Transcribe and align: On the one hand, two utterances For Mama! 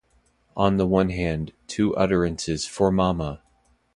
On 0.57 0.77
the 0.77 0.87
one 0.87 1.09
hand, 1.11 1.53
two 1.67 1.95
utterances 1.95 2.65
For 2.65 2.89
Mama! 2.91 3.43